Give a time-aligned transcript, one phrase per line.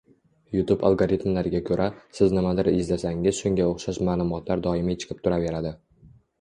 [0.59, 1.85] YouTube algoritmlariga koʻra,
[2.21, 5.79] siz nimanidir izlasangiz shunga oʻxshash maʼlumotlar doimiy chiqib turaveradi.